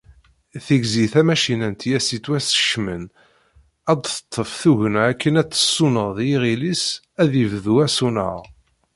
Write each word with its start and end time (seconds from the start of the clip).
Tigzi 0.65 1.05
tamacinant 1.13 1.81
i 1.89 1.91
as-yettwaskecmen 1.97 3.03
ad 3.91 3.97
d-teṭṭef 4.03 4.51
tugna 4.61 5.01
akken 5.11 5.39
ad 5.41 5.49
tsuneḍ 5.49 6.17
i 6.21 6.25
iɣil-is 6.35 6.83
ad 7.21 7.31
yebdu 7.39 7.75
asuneɣ. 7.85 8.37